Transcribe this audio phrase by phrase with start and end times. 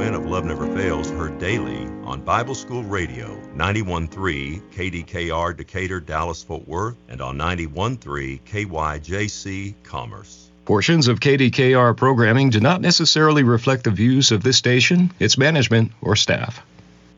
[0.00, 6.42] Quinn of Love Never Fails heard daily on Bible School Radio, 91.3 KDKR Decatur, Dallas,
[6.42, 10.50] Fort Worth, and on 91.3 KYJC Commerce.
[10.64, 15.92] Portions of KDKR programming do not necessarily reflect the views of this station, its management,
[16.00, 16.64] or staff.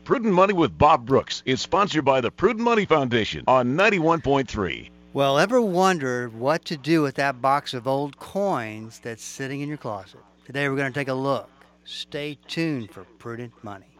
[0.03, 4.89] Prudent Money with Bob Brooks is sponsored by the Prudent Money Foundation on 91.3.
[5.13, 9.69] Well, ever wondered what to do with that box of old coins that's sitting in
[9.69, 10.19] your closet?
[10.45, 11.49] Today we're going to take a look.
[11.85, 13.92] Stay tuned for Prudent Money.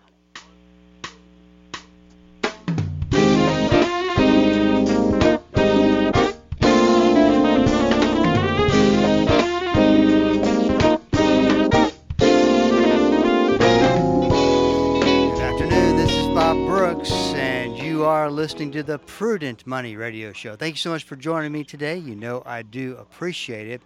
[18.03, 20.57] You are listening to the Prudent Money Radio Show.
[20.57, 21.95] Thank you so much for joining me today.
[21.95, 23.81] You know I do appreciate it.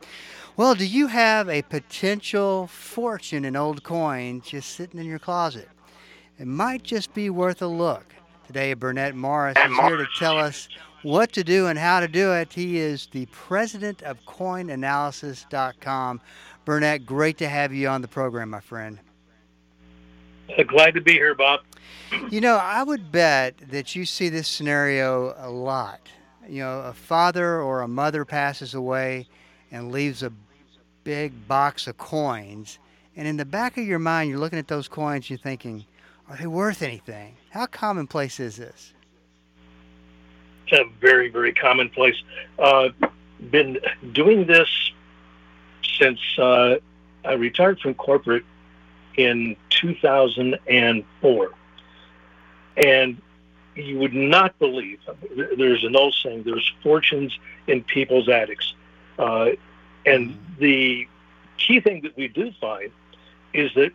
[0.55, 5.69] Well, do you have a potential fortune in old coins just sitting in your closet?
[6.39, 8.15] It might just be worth a look.
[8.47, 10.67] Today, Burnett Marus is here to tell us
[11.03, 12.51] what to do and how to do it.
[12.51, 16.21] He is the president of coinanalysis.com.
[16.65, 18.97] Burnett, great to have you on the program, my friend.
[20.57, 21.59] Uh, glad to be here, Bob.
[22.29, 26.01] You know, I would bet that you see this scenario a lot.
[26.47, 29.27] You know, a father or a mother passes away
[29.71, 30.31] and leaves a
[31.03, 32.79] big box of coins.
[33.15, 35.85] And in the back of your mind, you're looking at those coins, you're thinking,
[36.29, 37.35] are they worth anything?
[37.49, 38.93] How commonplace is this?
[40.67, 42.15] It's very, very commonplace.
[42.59, 42.89] Uh,
[43.51, 43.79] been
[44.11, 44.69] doing this
[45.97, 46.75] since uh,
[47.23, 48.43] I retired from corporate
[49.15, 51.51] in 2004.
[52.77, 53.21] And
[53.75, 54.99] you would not believe,
[55.57, 58.73] there's an old saying, there's fortunes in people's attics.
[59.19, 59.49] Uh,
[60.05, 61.07] and the
[61.57, 62.91] key thing that we do find
[63.53, 63.91] is that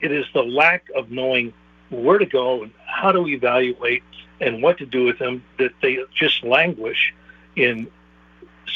[0.00, 1.52] it is the lack of knowing
[1.90, 4.02] where to go and how to evaluate
[4.40, 7.14] and what to do with them that they just languish
[7.54, 7.86] in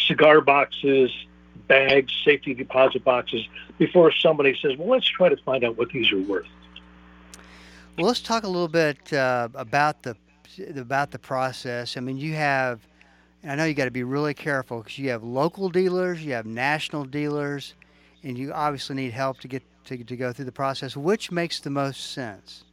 [0.07, 1.11] cigar boxes,
[1.69, 3.47] bags, safety deposit boxes
[3.79, 6.47] before somebody says, well, let's try to find out what these are worth.
[7.97, 10.17] Well, let's talk a little bit uh, about the
[10.77, 11.97] about the process.
[11.97, 12.81] I mean, you have,
[13.45, 16.47] I know you got to be really careful because you have local dealers, you have
[16.47, 17.75] national dealers,
[18.23, 20.97] and you obviously need help to get to, to go through the process.
[20.97, 22.65] Which makes the most sense?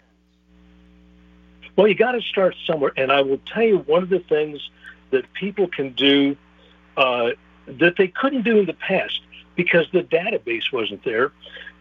[1.76, 4.70] Well, you got to start somewhere, and I will tell you one of the things
[5.12, 6.36] that people can do
[6.96, 7.32] uh,
[7.68, 9.22] that they couldn't do in the past
[9.56, 11.32] because the database wasn't there.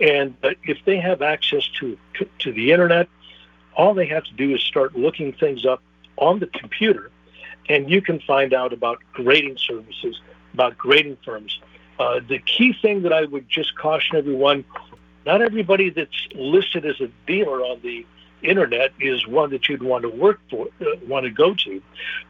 [0.01, 1.97] And uh, if they have access to
[2.41, 3.09] to the internet,
[3.77, 5.83] all they have to do is start looking things up
[6.17, 7.11] on the computer,
[7.69, 10.21] and you can find out about grading services,
[10.55, 11.61] about grading firms.
[11.99, 14.65] Uh, the key thing that I would just caution everyone:
[15.25, 18.07] not everybody that's listed as a dealer on the
[18.43, 21.83] internet is one that you'd want to work for, uh, want to go to.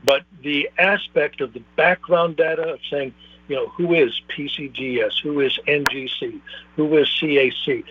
[0.04, 3.14] But the aspect of the background data of saying,
[3.48, 6.40] you know, who is PCGS, who is NGC,
[6.74, 7.84] who is CAC,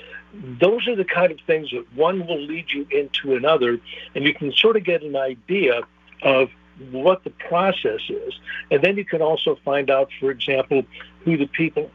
[0.59, 3.79] those are the kind of things that one will lead you into another,
[4.13, 5.81] and you can sort of get an idea
[6.21, 6.49] of
[6.91, 8.33] what the process is.
[8.69, 10.83] And then you can also find out, for example,
[11.23, 11.89] who the people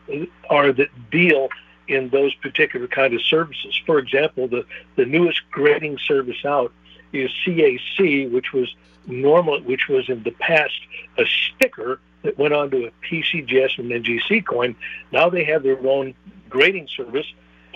[0.48, 1.48] are that deal
[1.88, 3.78] in those particular kind of services.
[3.84, 4.64] For example, the,
[4.96, 6.72] the newest grading service out
[7.12, 8.74] is CAC, which was
[9.06, 10.80] normal, which was in the past
[11.18, 14.76] a sticker that went onto a PCGS and NGC coin.
[15.10, 16.14] Now they have their own
[16.48, 17.26] grading service,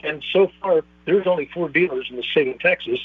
[0.05, 2.99] and so far there's only four dealers in the state of Texas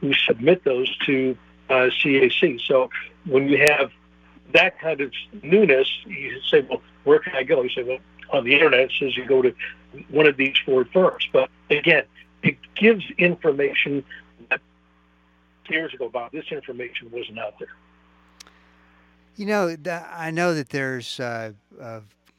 [0.00, 1.36] who submit those to
[1.70, 2.60] uh, CAC.
[2.60, 2.90] So
[3.26, 3.90] when you have
[4.52, 7.62] that kind of newness, you say, well, where can I go?
[7.62, 7.98] You say, well,
[8.30, 9.54] on the internet it says you go to
[10.08, 11.28] one of these four firms.
[11.32, 12.04] But again,
[12.42, 14.04] it gives information
[14.50, 14.60] that
[15.68, 17.68] years ago, Bob, this information wasn't out there.
[19.36, 19.76] You know,
[20.12, 21.52] I know that there's uh,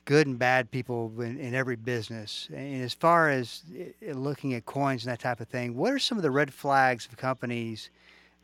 [0.06, 2.50] good and bad people in, in, every business.
[2.54, 3.64] And as far as
[4.02, 7.08] looking at coins and that type of thing, what are some of the red flags
[7.08, 7.90] of companies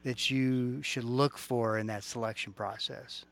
[0.03, 3.25] that you should look for in that selection process?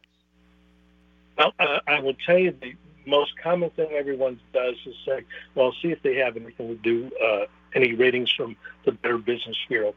[1.38, 2.76] Well, uh, I will tell you the
[3.06, 5.24] most common thing everyone does is say,
[5.56, 8.56] well, see if they have anything to do, uh, any ratings from
[8.86, 9.94] the Better Business Bureau.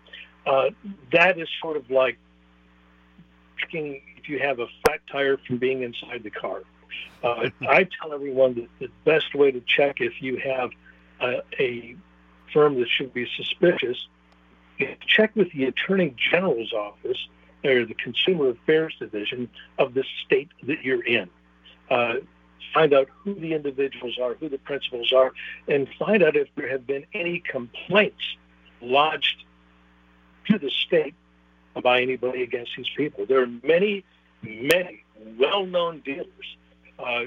[0.46, 0.70] Uh,
[1.12, 2.19] that is sort of like
[3.58, 6.62] checking if you have a flat tire from being inside the car.
[7.22, 10.70] Uh, I tell everyone that the best way to check if you have
[11.20, 11.96] a, a
[12.52, 14.06] firm that should be suspicious
[14.78, 17.28] is check with the Attorney General's office
[17.64, 21.28] or the Consumer Affairs Division of the state that you're in.
[21.90, 22.14] Uh,
[22.72, 25.32] find out who the individuals are, who the principals are,
[25.69, 28.22] and find out if there have been any complaints
[28.81, 29.44] lodged
[30.48, 31.14] to the state
[31.82, 33.26] by anybody against these people.
[33.26, 34.04] There are many,
[34.43, 35.04] many
[35.38, 36.56] well-known dealers.
[37.02, 37.25] Uh,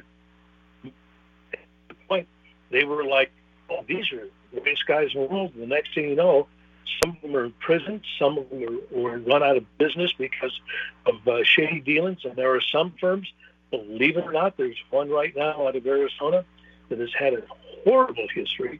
[0.83, 2.27] the point
[2.71, 3.31] they were like,
[3.69, 5.53] oh, these are the greatest guys in the world.
[5.53, 6.47] And the next thing you know,
[7.03, 8.01] some of them are in prison.
[8.19, 10.59] Some of them are, are run out of business because
[11.05, 12.19] of uh, shady dealings.
[12.23, 13.31] And there are some firms,
[13.71, 16.45] believe it or not, there's one right now out of Arizona
[16.89, 17.43] that has had a
[17.83, 18.79] horrible history.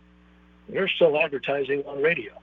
[0.70, 2.34] They're still advertising on radio.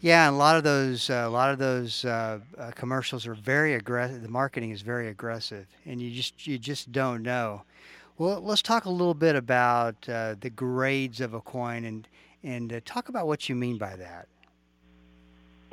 [0.00, 3.34] Yeah, and a lot of those, uh, a lot of those uh, uh, commercials are
[3.34, 4.22] very aggressive.
[4.22, 7.62] The marketing is very aggressive, and you just you just don't know.
[8.18, 12.08] Well, let's talk a little bit about uh, the grades of a coin, and
[12.44, 14.28] and uh, talk about what you mean by that.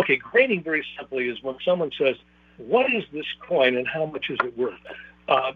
[0.01, 2.15] Okay, grading very simply is when someone says,
[2.57, 4.79] "What is this coin, and how much is it worth?"
[5.27, 5.51] Uh,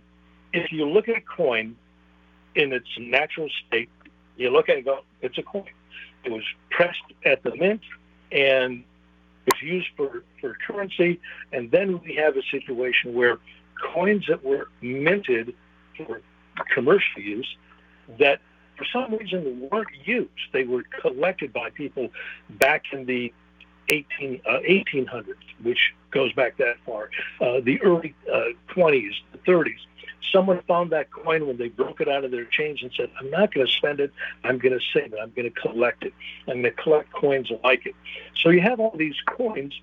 [0.52, 1.78] if you look at a coin
[2.56, 3.90] in its natural state,
[4.36, 5.70] you look at it and go, "It's a coin."
[6.26, 7.82] It was pressed at the mint
[8.32, 8.84] and
[9.46, 11.20] it's used for, for currency.
[11.52, 13.38] And then we have a situation where
[13.94, 15.54] coins that were minted
[15.96, 16.22] for
[16.74, 17.58] commercial use
[18.20, 18.42] that
[18.78, 20.30] for some reason weren't used.
[20.54, 22.10] They were collected by people
[22.50, 23.34] back in the
[23.90, 27.10] 18, uh, 1800s, which goes back that far,
[27.42, 29.80] uh, the early uh, 20s, the 30s
[30.32, 33.30] someone found that coin when they broke it out of their change and said, I'm
[33.30, 34.12] not going to spend it.
[34.44, 35.20] I'm going to save it.
[35.22, 36.14] I'm going to collect it.
[36.48, 37.96] I'm going to collect coins like it.
[38.36, 39.74] So you have all these coins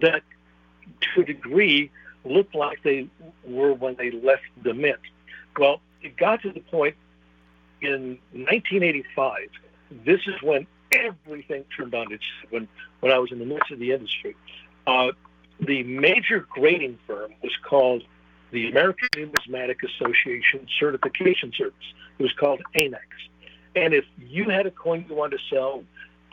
[0.00, 0.22] that,
[1.14, 1.90] to a degree,
[2.24, 3.08] look like they
[3.44, 5.00] were when they left the mint.
[5.58, 6.96] Well, it got to the point
[7.80, 9.48] in 1985.
[10.04, 12.68] This is when everything turned on its when
[13.00, 14.34] when I was in the midst of the industry.
[14.86, 15.12] Uh,
[15.60, 18.02] the major grading firm was called
[18.50, 21.74] the American Numismatic Association Certification Service.
[22.18, 23.28] It was called ANACS.
[23.76, 25.84] And if you had a coin you wanted to sell,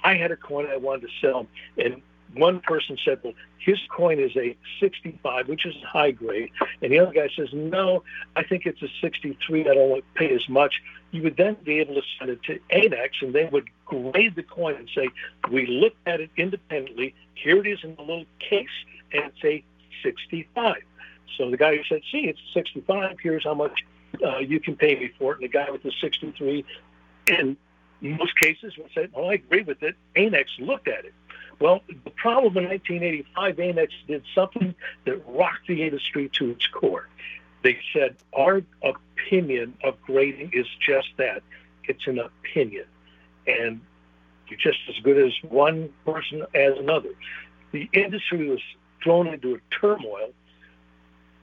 [0.04, 1.48] I had a coin I wanted to sell,
[1.78, 2.02] and
[2.38, 6.52] one person said, well, his coin is a 65, which is high grade.
[6.82, 8.04] And the other guy says, no,
[8.36, 9.62] I think it's a 63.
[9.62, 10.82] I don't want to pay as much.
[11.12, 14.44] You would then be able to send it to ANACS, and they would grade the
[14.44, 15.10] coin and say,
[15.52, 17.16] we looked at it independently.
[17.34, 18.68] Here it is in the little case,
[19.14, 19.64] and it's a
[20.04, 20.76] 65.
[21.38, 23.84] So the guy who said, see, it's 65, here's how much
[24.24, 25.40] uh, you can pay me for it.
[25.40, 26.66] And the guy with the 63,
[27.28, 27.58] in
[28.02, 29.96] most cases, would say, well, I agree with it.
[30.16, 31.14] ANACS looked at it.
[31.60, 34.76] Well, the problem in 1985, ANACS did something
[35.06, 37.08] that rocked the industry to its core.
[37.64, 41.42] They said, our opinion of grading is just that.
[41.86, 42.86] It's an opinion.
[43.48, 43.82] And
[44.48, 47.10] you're just as good as one person as another.
[47.72, 48.62] The industry was
[49.02, 50.32] thrown into a turmoil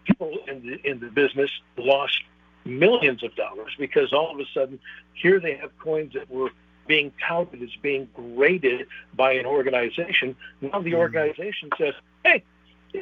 [0.04, 2.20] people in the in the business lost
[2.64, 4.78] millions of dollars because all of a sudden
[5.14, 6.50] here they have coins that were
[6.86, 10.36] being touted as being graded by an organization.
[10.60, 10.96] Now the hmm.
[10.96, 11.94] organization says,
[12.24, 12.42] "Hey,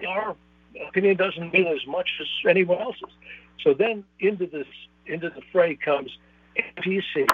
[0.06, 0.36] our
[0.88, 3.10] opinion doesn't mean as much as anyone else's."
[3.62, 4.66] So then into this
[5.06, 6.16] into the fray comes
[6.56, 7.26] PC.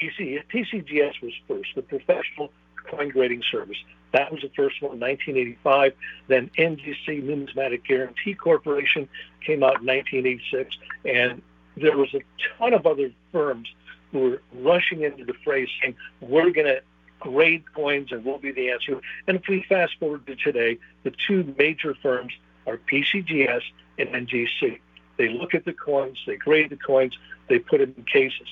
[0.00, 2.52] PC PCGS was first, the Professional
[2.86, 3.78] Coin Grading Service.
[4.12, 5.92] That was the first one, in 1985.
[6.28, 9.08] Then NGC, Numismatic Guaranty Corporation,
[9.44, 10.76] came out in 1986.
[11.04, 11.42] And
[11.76, 12.20] there was a
[12.56, 13.68] ton of other firms
[14.12, 16.80] who were rushing into the fray saying, we're going to
[17.20, 19.00] grade coins and we'll be the answer.
[19.26, 22.32] And if we fast forward to today, the two major firms
[22.66, 23.62] are PCGS
[23.98, 24.78] and NGC.
[25.16, 27.16] They look at the coins, they grade the coins,
[27.48, 28.46] they put it in cases.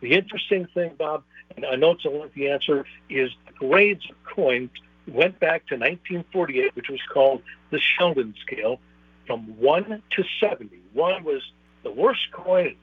[0.00, 1.24] The interesting thing, Bob,
[1.56, 4.70] and I know it's a lengthy answer, is the grades of coins
[5.08, 8.78] went back to 1948, which was called the Sheldon scale,
[9.26, 10.80] from 1 to 70.
[10.92, 11.42] 1 was
[11.82, 12.76] the worst coin,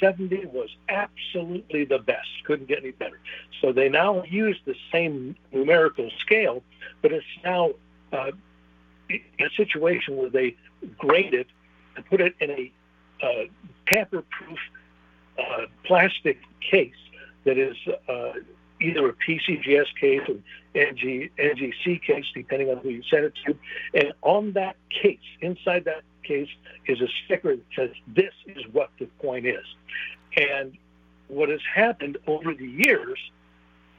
[0.00, 2.28] 70 was absolutely the best.
[2.44, 3.18] Couldn't get any better.
[3.60, 6.62] So they now use the same numerical scale,
[7.02, 7.70] but it's now
[8.12, 8.32] uh,
[9.10, 10.56] a situation where they
[10.98, 11.46] grade it
[11.96, 12.72] and put it in a
[13.22, 13.44] uh,
[13.86, 14.58] tamper-proof
[15.38, 16.92] uh, plastic case
[17.44, 17.76] that is
[18.08, 18.32] uh,
[18.80, 20.36] either a PCGS case or
[20.74, 23.56] NG, NGC case, depending on who you send it to.
[23.94, 26.48] And on that case, inside that case,
[26.86, 29.64] is a sticker that says, this is what the coin is.
[30.36, 30.76] And
[31.28, 33.18] what has happened over the years,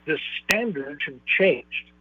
[0.06, 1.92] the standards have changed.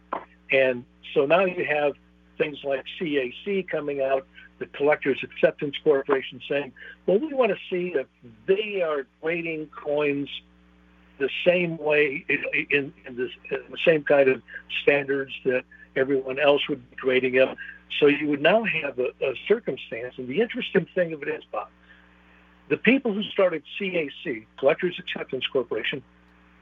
[0.51, 1.93] And so now you have
[2.37, 4.25] things like CAC coming out,
[4.59, 6.71] the Collectors Acceptance Corporation saying,
[7.05, 8.07] well, we want to see if
[8.45, 10.29] they are grading coins–
[11.21, 14.41] the same way in, in, this, in the same kind of
[14.83, 15.63] standards that
[15.95, 17.55] everyone else would be grading them.
[17.99, 21.43] So you would now have a, a circumstance, and the interesting thing of it is,
[21.51, 21.69] Bob,
[22.69, 26.01] the people who started CAC, Collectors Acceptance Corporation,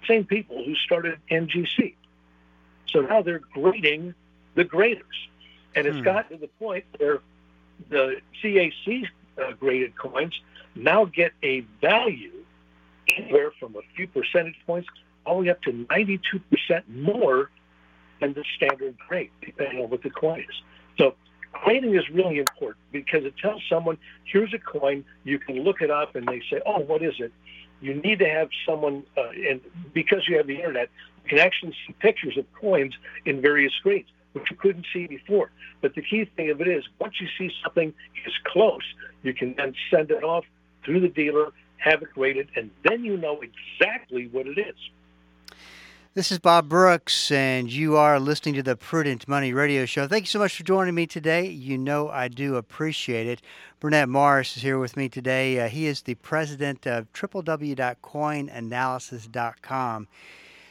[0.08, 1.96] same people who started NGC.
[2.88, 4.16] So now they're grading
[4.56, 5.06] the graders.
[5.76, 6.04] And it's Hmm.
[6.04, 7.22] gotten to the point where
[7.90, 10.40] the CAC uh, graded coins
[10.76, 12.39] now get a value
[13.18, 14.88] anywhere from a few percentage points
[15.26, 16.42] all the way up to 92%
[16.88, 17.50] more
[18.20, 20.62] than the standard grade, depending on what the coin is.
[20.98, 21.16] So
[21.52, 25.92] grading is really important because it tells someone, here's a coin, you can look it
[25.92, 27.32] up and they say, oh, what is it?
[27.82, 29.62] You need to have someone, uh, and
[29.94, 30.90] because you have the internet,
[31.24, 32.94] you can actually see pictures of coins
[33.26, 35.52] in various grades, which you couldn't see before.
[35.82, 37.94] But the key thing of it is, once you see something
[38.26, 38.84] is close,
[39.24, 40.44] you can then send it off
[40.84, 44.76] through the dealer, have it graded, and then you know exactly what it is.
[46.16, 50.08] This is Bob Brooks, and you are listening to the Prudent Money Radio Show.
[50.08, 51.48] Thank you so much for joining me today.
[51.48, 53.44] You know I do appreciate it.
[53.80, 55.60] Burnett Marus is here with me today.
[55.60, 60.08] Uh, he is the president of www.coinanalysis.com.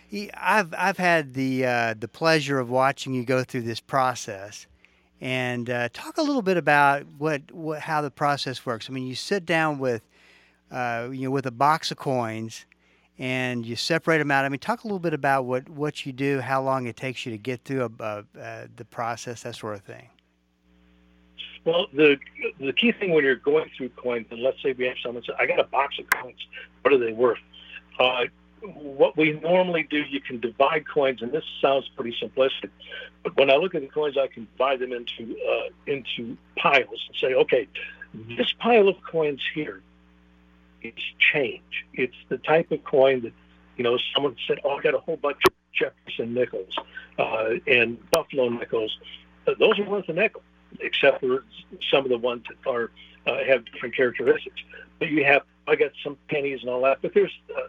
[0.08, 4.66] He, I've I've had the uh, the pleasure of watching you go through this process,
[5.20, 8.90] and uh, talk a little bit about what, what how the process works.
[8.90, 10.02] I mean, you sit down with
[10.70, 12.66] uh, you know with a box of coins
[13.18, 14.44] and you separate them out.
[14.44, 17.26] I mean, talk a little bit about what, what you do, how long it takes
[17.26, 20.08] you to get through a, a, uh, the process, that sort of thing.
[21.64, 22.16] Well, the
[22.60, 25.34] the key thing when you're going through coins, and let's say we have someone say,
[25.38, 26.38] "I got a box of coins.
[26.82, 27.40] What are they worth?"
[27.98, 28.26] Uh,
[28.62, 32.70] what we normally do, you can divide coins, and this sounds pretty simplistic,
[33.22, 37.06] but when I look at the coins, I can divide them into uh, into piles
[37.08, 37.68] and say, "Okay,
[38.14, 39.82] this pile of coins here
[40.82, 41.86] it's change.
[41.94, 43.32] It's the type of coin that,
[43.76, 46.74] you know, someone said, oh, I got a whole bunch of Jefferson nickels
[47.18, 48.96] uh, and Buffalo nickels.
[49.46, 50.42] Uh, those are worth a nickel,
[50.80, 51.44] except for
[51.90, 52.90] some of the ones that are
[53.26, 54.60] uh, have different characteristics.
[54.98, 56.98] But you have, I got some pennies and all that.
[57.02, 57.68] But there's uh,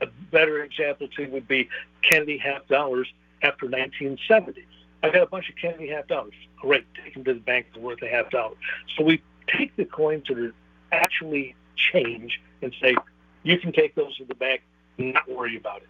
[0.00, 1.68] a better example too would be
[2.02, 3.08] Kennedy half dollars
[3.42, 4.64] after 1970.
[5.02, 6.34] I got a bunch of Kennedy half dollars.
[6.56, 7.66] Great, take them to the bank.
[7.72, 8.54] They're worth a half dollar.
[8.96, 10.52] So we take the coins that are
[10.92, 11.54] actually
[11.92, 12.94] change and say,
[13.42, 14.62] you can take those to the bank,
[14.98, 15.88] not worry about it.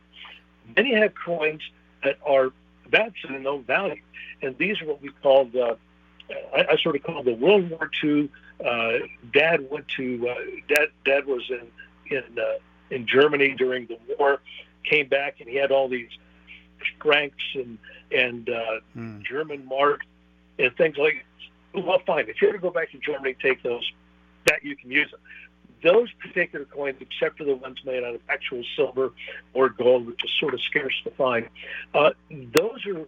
[0.76, 1.62] Then you have coins
[2.04, 2.52] that are
[2.90, 4.00] that's of no value,
[4.42, 5.76] and these are what we call the
[6.54, 8.30] I, I sort of call the World War II.
[8.64, 8.98] Uh,
[9.32, 10.34] Dad went to uh,
[10.68, 10.88] Dad.
[11.04, 11.66] Dad was in
[12.10, 12.58] in uh,
[12.90, 14.40] in Germany during the war,
[14.84, 16.10] came back and he had all these
[17.00, 17.78] francs and
[18.12, 19.22] and uh, Mm.
[19.24, 20.02] German mark
[20.58, 21.24] and things like.
[21.74, 22.28] Well, fine.
[22.28, 23.90] If you ever go back to Germany, take those.
[24.46, 25.20] That you can use them
[25.82, 29.12] those particular coins, except for the ones made out of actual silver
[29.54, 31.48] or gold, which is sort of scarce to find,
[31.94, 33.06] uh, those are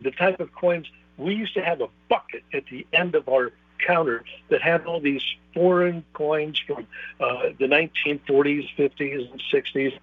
[0.00, 3.52] the type of coins we used to have a bucket at the end of our
[3.86, 5.22] counter that had all these
[5.54, 6.86] foreign coins from
[7.20, 9.98] uh, the 1940s, 50s, and 60s.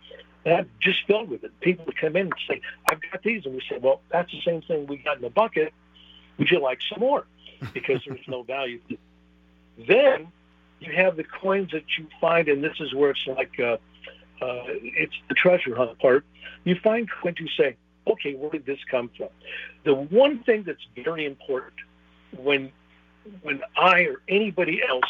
[0.45, 1.51] That just filled with it.
[1.59, 4.41] People would come in and say, "I've got these," and we say, "Well, that's the
[4.41, 5.73] same thing we got in the bucket.
[6.37, 7.25] Would you like some more?"
[7.73, 8.79] Because there's no value.
[9.77, 10.31] Then
[10.79, 13.77] you have the coins that you find, and this is where it's like uh,
[14.41, 16.25] uh, it's the treasure hunt part.
[16.63, 17.75] You find coins you say,
[18.07, 19.29] okay, where did this come from?
[19.83, 21.73] The one thing that's very important
[22.37, 22.71] when
[23.41, 25.03] when I or anybody else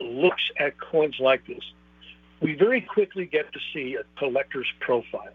[0.00, 1.62] looks at coins like this,
[2.40, 5.32] we very quickly get to see a collector's profile.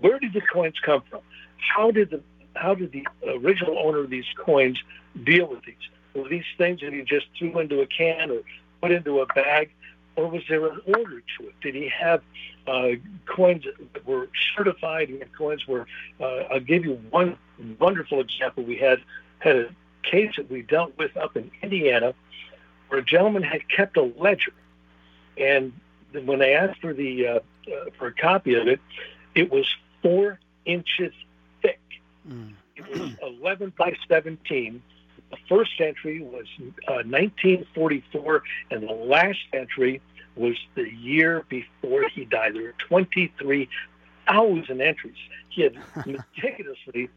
[0.00, 1.20] Where did the coins come from?
[1.56, 2.22] How did the
[2.54, 4.78] how did the original owner of these coins
[5.24, 5.76] deal with these?
[6.14, 8.40] Were these things that he just threw into a can or
[8.80, 9.70] put into a bag,
[10.16, 11.54] or was there an order to it?
[11.60, 12.22] Did he have
[12.66, 12.90] uh,
[13.26, 15.08] coins that were certified?
[15.08, 15.86] He had coins where
[16.20, 17.36] uh, I'll give you one
[17.78, 18.64] wonderful example.
[18.64, 19.00] We had
[19.38, 19.68] had a
[20.02, 22.14] case that we dealt with up in Indiana,
[22.88, 24.52] where a gentleman had kept a ledger,
[25.36, 25.72] and
[26.24, 27.38] when they asked for the uh,
[27.68, 28.80] uh, for a copy of it,
[29.34, 29.66] it was
[30.02, 31.12] four inches
[31.62, 31.80] thick.
[32.28, 32.54] Mm.
[32.76, 34.82] It was 11 by 17.
[35.30, 36.46] The first entry was
[36.88, 40.00] uh, 1944, and the last entry
[40.36, 42.54] was the year before he died.
[42.54, 45.14] There were 23,000 entries.
[45.50, 45.74] He had
[46.06, 47.10] meticulously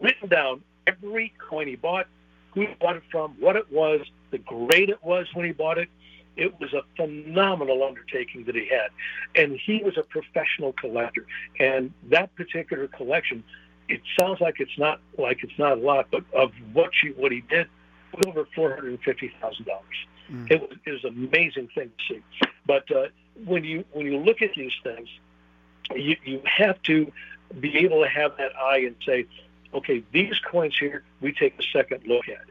[0.00, 2.06] written down every coin he bought,
[2.52, 5.78] who he bought it from, what it was, the grade it was when he bought
[5.78, 5.88] it.
[6.36, 8.90] It was a phenomenal undertaking that he had.
[9.34, 11.26] And he was a professional collector.
[11.58, 13.42] And that particular collection
[13.88, 17.32] it sounds like it's not like it's not a lot, but of what you what
[17.32, 17.68] he did,
[18.12, 20.06] was over four hundred and fifty thousand dollars.
[20.30, 20.50] Mm.
[20.50, 22.22] It was it was an amazing thing to see.
[22.66, 23.08] But uh,
[23.44, 25.08] when you when you look at these things,
[25.94, 27.12] you you have to
[27.60, 29.26] be able to have that eye and say,
[29.72, 32.44] okay, these coins here we take a second look at.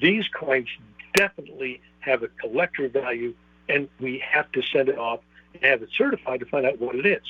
[0.00, 0.68] These coins
[1.14, 3.34] definitely have a collector value,
[3.68, 5.20] and we have to send it off
[5.54, 7.22] and have it certified to find out what it is.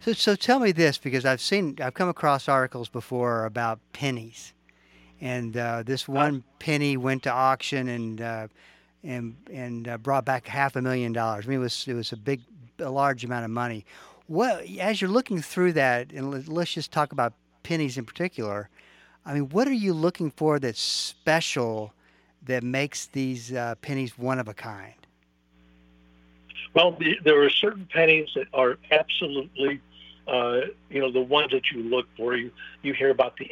[0.00, 4.52] So, so tell me this because I've seen, I've come across articles before about pennies,
[5.20, 8.48] and uh, this one penny went to auction and uh,
[9.02, 11.46] and and uh, brought back half a million dollars.
[11.46, 12.40] I mean, it was it was a big,
[12.78, 13.84] a large amount of money.
[14.26, 17.32] What as you're looking through that, and let's just talk about
[17.62, 18.68] pennies in particular.
[19.26, 21.92] I mean, what are you looking for that's special
[22.46, 24.94] that makes these uh, pennies one of a kind?
[26.74, 29.80] Well, the, there are certain pennies that are absolutely,
[30.28, 32.36] uh, you know, the ones that you look for.
[32.36, 32.50] You
[32.82, 33.50] you hear about the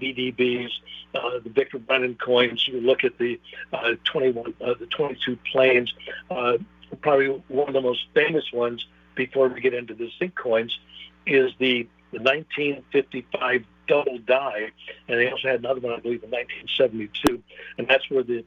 [0.00, 0.70] SVDBs,
[1.14, 2.66] uh, the Victor Brenner coins.
[2.66, 3.38] You look at the
[3.72, 5.92] uh, 21, uh, the 22 plains.
[6.30, 6.58] Uh,
[7.02, 10.78] probably one of the most famous ones before we get into the zinc coins
[11.26, 14.70] is the, the 1955 double die,
[15.08, 17.42] and they also had another one, I believe, in 1972,
[17.78, 18.44] and that's where the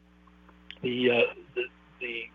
[0.81, 1.65] the uh, the,
[1.99, 2.29] the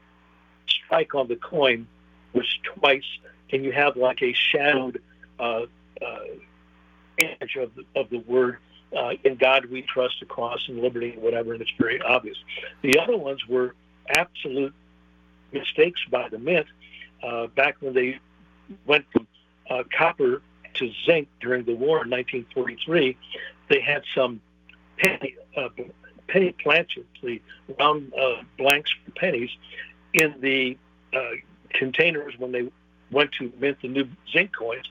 [0.93, 1.87] strike on the coin
[2.35, 3.05] was twice,
[3.51, 5.01] and you have like a shadowed
[5.39, 5.63] uh,
[6.01, 6.19] uh,
[7.19, 8.59] image of the, of the word
[8.97, 12.37] uh, "In God We Trust" across and liberty and whatever, and it's very obvious.
[12.83, 13.75] The other ones were
[14.15, 14.75] absolute
[15.53, 16.67] mistakes by the mint
[17.23, 18.19] uh, back when they
[18.87, 19.27] went from
[19.71, 20.43] uh, copper
[20.75, 23.17] to zinc during the war in 1943.
[23.69, 24.41] They had some
[24.99, 25.69] penny, uh,
[26.29, 27.41] penny planchets, the
[27.79, 29.51] round uh, blanks for pennies,
[30.15, 30.77] in the
[31.73, 32.71] containers when they
[33.11, 34.87] went to mint the new zinc coins.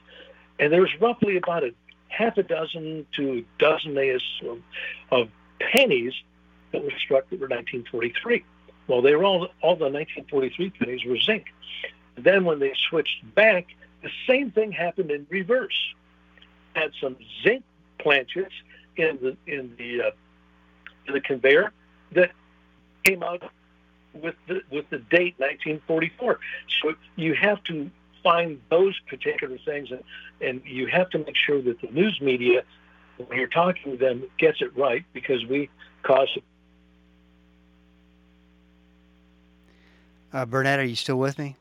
[0.58, 1.74] And there was roughly about a
[2.08, 4.58] half a dozen to a dozen of,
[5.10, 6.14] of pennies
[6.72, 8.44] that were struck that were 1943.
[8.86, 11.46] Well, they were all all the 1943 pennies were zinc.
[12.16, 13.66] then when they switched back,
[14.02, 15.94] the same thing happened in reverse.
[16.74, 17.64] Had some zinc
[17.98, 18.54] planchets
[18.96, 20.10] in the in the uh,
[21.06, 21.72] in the conveyor
[22.12, 22.32] that
[23.04, 23.42] came out
[24.14, 26.38] with the with the date 1944.
[26.82, 27.90] So you have to
[28.22, 30.02] find those particular things, and
[30.40, 32.62] and you have to make sure that the news media,
[33.16, 35.68] when you're talking to them, gets it right because we
[36.02, 36.28] cause.
[40.32, 41.56] Uh, Burnett, are you still with me?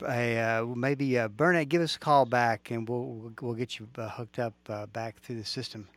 [0.00, 4.08] Uh, maybe uh, Burnett, give us a call back, and we'll we'll get you uh,
[4.08, 5.88] hooked up uh, back through the system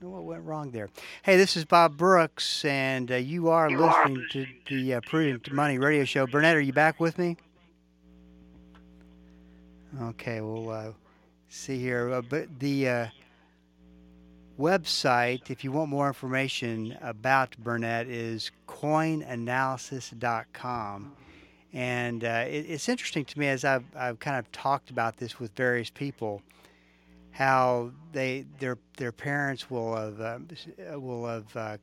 [0.00, 0.88] know what went wrong there.
[1.22, 5.00] Hey, this is Bob Brooks, and uh, you are you listening are to the uh,
[5.00, 6.26] Prudent Money Radio Show.
[6.26, 7.38] Burnett, are you back with me?
[10.02, 10.92] Okay, we'll uh,
[11.48, 12.12] see here.
[12.12, 13.06] Uh, but the uh,
[14.58, 21.16] website, if you want more information about Burnett, is coinanalysis.com.
[21.72, 25.40] And uh, it, it's interesting to me as I've, I've kind of talked about this
[25.40, 26.42] with various people
[27.36, 30.38] how they their their parents will have uh,
[30.98, 31.76] will have uh,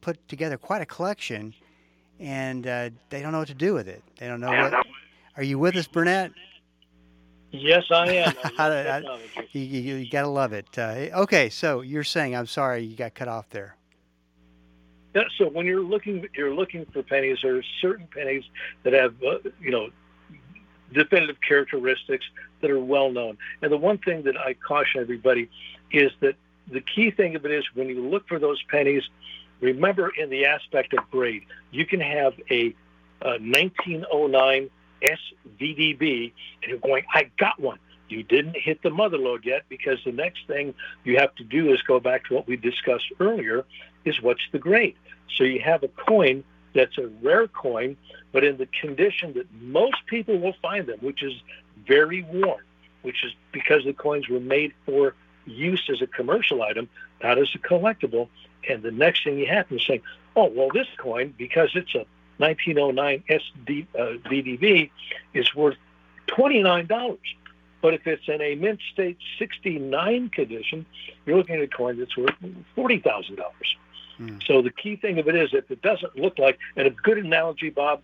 [0.00, 1.52] put together quite a collection,
[2.18, 4.02] and uh, they don't know what to do with it.
[4.18, 4.86] They don't know what.
[5.36, 6.32] Are you with us, Burnett?
[7.50, 8.34] Yes, I am.
[8.58, 8.98] I,
[9.52, 10.66] you, you, you got to love it.
[10.78, 13.76] Uh, okay, so you're saying I'm sorry you got cut off there.
[15.14, 17.38] Yeah, so when you're looking, you're looking for pennies.
[17.42, 18.44] There are certain pennies
[18.84, 19.90] that have, uh, you know,
[20.92, 22.24] definitive characteristics
[22.60, 23.38] that are well known.
[23.62, 25.48] And the one thing that I caution everybody
[25.92, 26.34] is that
[26.70, 29.02] the key thing of it is when you look for those pennies,
[29.60, 32.74] remember in the aspect of grade, you can have a,
[33.22, 34.70] a 1909
[35.02, 37.78] SVDB and you're going, I got one.
[38.08, 41.72] You didn't hit the mother lode yet because the next thing you have to do
[41.72, 43.64] is go back to what we discussed earlier
[44.04, 44.96] is what's the grade.
[45.36, 46.42] So you have a coin
[46.74, 47.96] that's a rare coin,
[48.32, 51.32] but in the condition that most people will find them, which is
[51.86, 52.62] very worn,
[53.02, 55.14] which is because the coins were made for
[55.46, 56.88] use as a commercial item,
[57.22, 58.28] not as a collectible.
[58.68, 60.02] And the next thing you happen is saying,
[60.36, 62.04] oh, well, this coin, because it's a
[62.38, 64.90] 1909 SD, uh, VDV,
[65.34, 65.76] is worth
[66.28, 67.18] $29.
[67.82, 70.86] But if it's in a mint state 69 condition,
[71.24, 72.34] you're looking at a coin that's worth
[72.76, 73.38] $40,000.
[74.20, 74.46] Mm.
[74.46, 77.18] So the key thing of it is if it doesn't look like, and a good
[77.18, 78.02] analogy, Bob,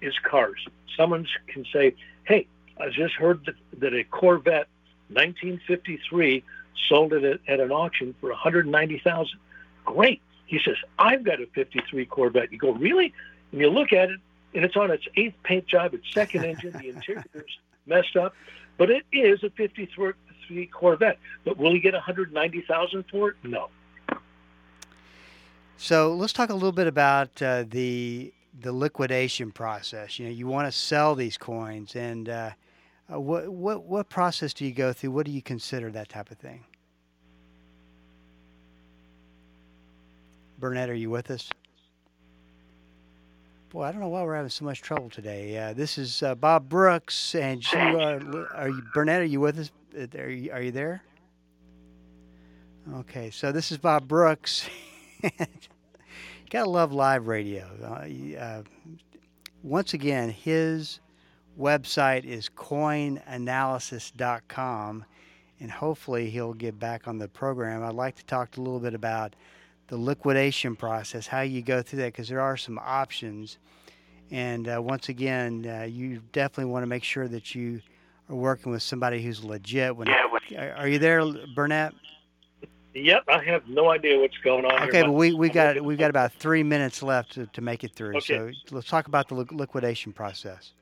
[0.00, 0.66] is cars.
[0.96, 2.46] Someone can say, hey,
[2.80, 4.68] I just heard that, that a Corvette
[5.08, 6.42] 1953
[6.88, 9.38] sold it at, at an auction for 190000
[9.84, 10.20] Great.
[10.46, 12.52] He says, I've got a 53 Corvette.
[12.52, 13.12] You go, really?
[13.52, 14.20] And you look at it,
[14.54, 18.34] and it's on its eighth paint job, its second engine, the interior's messed up,
[18.76, 21.18] but it is a 53 Corvette.
[21.44, 23.36] But will he get 190000 for it?
[23.42, 23.68] No.
[25.76, 30.18] So let's talk a little bit about uh, the the liquidation process.
[30.18, 32.50] You know, you want to sell these coins, and uh,
[33.12, 35.10] uh, what what what process do you go through?
[35.10, 36.64] What do you consider that type of thing?
[40.58, 41.48] Burnett, are you with us?
[43.70, 45.56] Boy, I don't know why we're having so much trouble today.
[45.56, 48.46] Uh, this is uh, Bob Brooks, and you are.
[48.54, 49.20] Are you Burnett?
[49.20, 49.70] Are you with us?
[49.96, 51.02] Uh, Are you, are you there?
[52.94, 54.68] Okay, so this is Bob Brooks.
[56.50, 57.68] Gotta love live radio.
[57.82, 58.62] Uh, uh,
[59.62, 60.98] once again, his
[61.58, 65.04] website is coinanalysis.com,
[65.60, 67.82] and hopefully he'll get back on the program.
[67.82, 69.36] I'd like to talk a little bit about
[69.88, 73.58] the liquidation process, how you go through that, because there are some options.
[74.30, 77.80] And uh, once again, uh, you definitely want to make sure that you
[78.28, 79.96] are working with somebody who's legit.
[79.96, 81.94] When are, are you there, Burnett?
[82.94, 84.88] Yep, I have no idea what's going on.
[84.88, 87.84] Okay, here, but we we got we've got about three minutes left to, to make
[87.84, 88.16] it through.
[88.16, 88.52] Okay.
[88.66, 90.72] So let's talk about the liquidation process.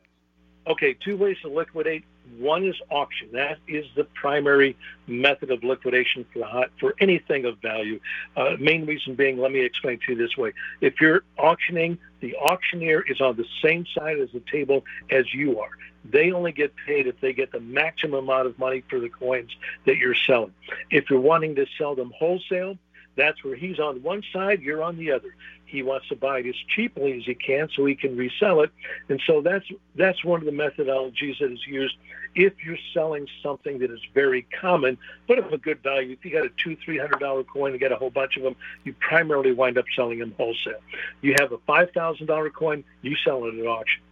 [0.69, 2.05] Okay, two ways to liquidate.
[2.39, 3.31] One is auction.
[3.33, 4.77] That is the primary
[5.07, 8.01] method of liquidation for for anything of value.
[8.37, 10.53] Uh, main reason being, let me explain to you this way:
[10.83, 15.59] if you're auctioning, the auctioneer is on the same side as the table as you
[15.59, 15.71] are.
[16.05, 19.51] They only get paid if they get the maximum amount of money for the coins
[19.87, 20.53] that you're selling.
[20.91, 22.77] If you're wanting to sell them wholesale,
[23.17, 25.35] that's where he's on one side, you're on the other.
[25.69, 28.71] He wants to buy it as cheaply as he can so he can resell it.
[29.11, 31.95] And so that's that's one of the methodologies that is used
[32.35, 36.13] if you're selling something that is very common but of a good value.
[36.13, 38.45] If you got a two, three hundred dollar coin and get a whole bunch of
[38.45, 40.81] them, you primarily wind up selling them wholesale.
[41.21, 44.03] You have a five thousand dollar coin, you sell it at auction.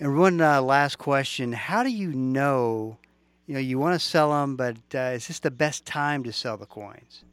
[0.00, 2.96] And one uh, last question: How do you know?
[3.46, 6.32] You know, you want to sell them, but uh, is this the best time to
[6.32, 7.24] sell the coins?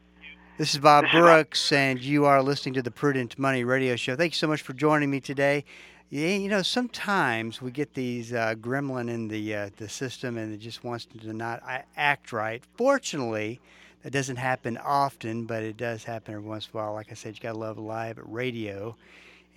[0.59, 4.17] This is Bob Brooks, and you are listening to the Prudent Money Radio Show.
[4.17, 5.65] Thank you so much for joining me today.
[6.09, 10.55] Yeah, you know, sometimes we get these uh, gremlin in the uh, the system, and
[10.55, 11.63] it just wants to not
[11.97, 12.63] act right.
[12.77, 13.61] Fortunately,
[14.07, 16.95] that doesn't happen often, but it does happen every once in a while.
[16.95, 18.95] Like I said, you gotta love live radio,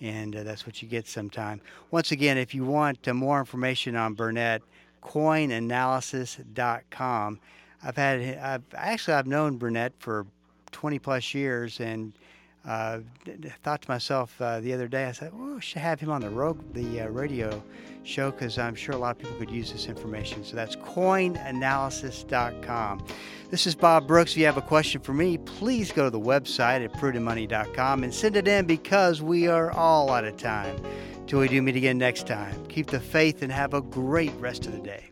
[0.00, 1.60] and uh, that's what you get sometime.
[1.92, 4.62] Once again, if you want uh, more information on Burnett,
[5.04, 7.38] coinanalysis.com.
[7.84, 10.26] I've had, I've actually, I've known Burnett for
[10.72, 12.12] 20 plus years, and
[12.66, 13.00] uh,
[13.62, 16.20] thought to myself uh, the other day, I said, "Oh, I should have him on
[16.20, 17.62] the ro- the uh, radio
[18.02, 23.04] show because I'm sure a lot of people could use this information." So that's coinanalysis.com.
[23.50, 24.32] This is Bob Brooks.
[24.32, 28.14] If you have a question for me, please go to the website at prudentmoney.com and
[28.14, 30.76] send it in because we are all out of time.
[31.26, 34.66] Till we do meet again next time, keep the faith and have a great rest
[34.66, 35.09] of the day.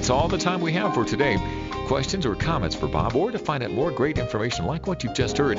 [0.00, 1.36] That's all the time we have for today.
[1.86, 5.12] Questions or comments for Bob, or to find out more great information like what you've
[5.12, 5.58] just heard,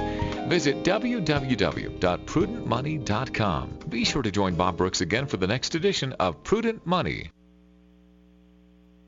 [0.49, 3.79] visit www.prudentmoney.com.
[3.87, 7.29] Be sure to join Bob Brooks again for the next edition of Prudent Money.